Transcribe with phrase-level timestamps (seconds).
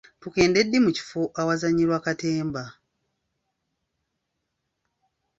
[0.21, 2.63] Tugenda ddi mu kifo ewazannyirwa katemba?